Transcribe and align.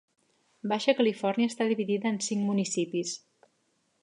Baixa 0.71 0.95
Califòrnia 1.01 1.51
està 1.53 1.69
dividida 1.73 2.13
en 2.15 2.19
cinc 2.31 2.45
municipis. 2.49 3.17